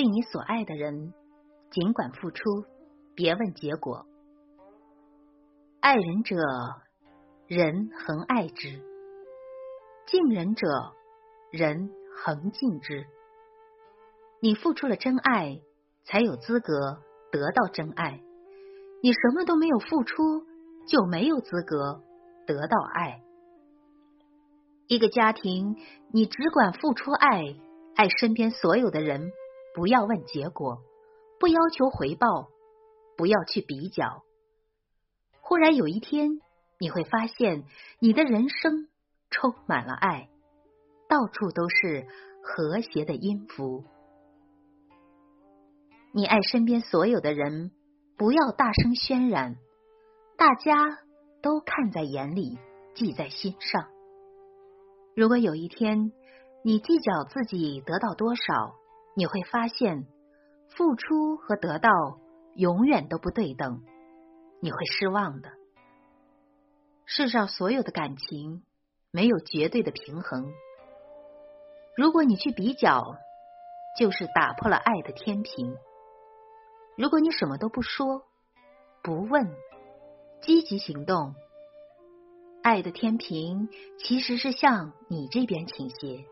[0.00, 1.12] 对你所爱的人，
[1.70, 2.64] 尽管付出，
[3.14, 4.06] 别问结果。
[5.78, 6.36] 爱人者，
[7.46, 8.80] 人恒爱之；
[10.06, 10.66] 敬人者，
[11.52, 13.04] 人恒敬之。
[14.40, 15.60] 你付出了真爱，
[16.04, 18.22] 才有资格得到真爱。
[19.02, 20.46] 你什么都没有付出，
[20.88, 22.00] 就没有资格
[22.46, 23.20] 得到爱。
[24.86, 25.76] 一个家庭，
[26.10, 27.54] 你只管付出爱，
[27.96, 29.30] 爱身边所有的人，
[29.74, 30.82] 不要问结果，
[31.38, 32.48] 不要求回报，
[33.16, 34.24] 不要去比较。
[35.40, 36.40] 忽然有一天，
[36.78, 37.64] 你会发现，
[37.98, 38.88] 你的人生
[39.30, 40.28] 充满了爱，
[41.08, 42.06] 到处都是
[42.42, 43.84] 和谐的音符。
[46.12, 47.72] 你爱身边所有的人。
[48.16, 49.56] 不要大声渲染，
[50.36, 50.98] 大家
[51.40, 52.58] 都看在眼里，
[52.94, 53.86] 记在心上。
[55.16, 56.12] 如果有一天
[56.62, 58.74] 你计较自己得到多少，
[59.14, 60.06] 你会发现
[60.68, 61.90] 付出和得到
[62.54, 63.82] 永远都不对等，
[64.60, 65.50] 你会失望的。
[67.04, 68.62] 世上所有的感情
[69.10, 70.52] 没有绝对的平衡，
[71.96, 73.16] 如果你去比较，
[73.98, 75.76] 就是打破了爱的天平。
[76.96, 78.22] 如果你什么都不说，
[79.02, 79.52] 不问，
[80.40, 81.34] 积极行动，
[82.62, 83.68] 爱的天平
[83.98, 86.24] 其实是向你这边倾斜。